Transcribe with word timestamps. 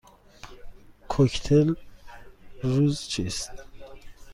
کوکتل 1.09 1.73
روز 2.63 3.07
چیست؟ 3.07 3.51